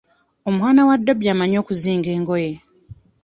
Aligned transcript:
Omwana 0.49 0.81
wa 0.87 0.95
ddobi 0.99 1.25
amanyi 1.33 1.55
okuzinga 1.61 2.09
engoye. 2.17 2.51